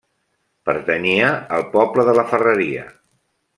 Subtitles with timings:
[0.69, 1.29] Pertanyia
[1.59, 2.89] al poble de la Ferreria.